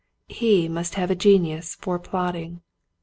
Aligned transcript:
He 0.29 0.67
must 0.67 0.95
have 0.95 1.11
a 1.11 1.15
genius 1.15 1.75
for 1.75 1.99
plodding. 1.99 2.63